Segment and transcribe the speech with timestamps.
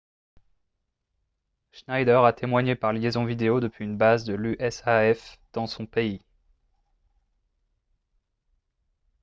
[1.71, 6.23] schneider a témoigné par liaison vidéo depuis une base de l'usaf dans son pays